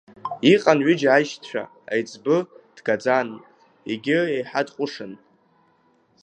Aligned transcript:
Иҟан 0.53 0.79
ҩыџьа 0.85 1.09
аишьцәа, 1.15 1.63
аиҵбы 1.91 2.37
дгаӡан, 2.75 3.27
егьи 3.91 4.15
еиҳа 4.35 4.61
дҟәышын. 4.67 5.13